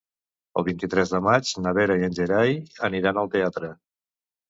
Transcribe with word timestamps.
El 0.61 0.65
vint-i-tres 0.69 1.13
de 1.17 1.19
maig 1.27 1.53
na 1.67 1.75
Vera 1.81 2.01
i 2.01 2.09
en 2.09 2.19
Gerai 2.23 2.59
aniran 2.91 3.25
al 3.27 3.35
teatre. 3.39 3.75